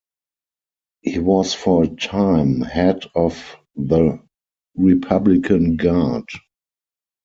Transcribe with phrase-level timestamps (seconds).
[1.03, 4.19] He was for a time head of the
[4.75, 6.25] Republican Guard.